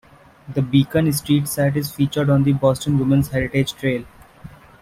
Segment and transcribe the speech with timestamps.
[0.51, 4.03] The Beacon Street site is featured on the Boston Women's Heritage Trail.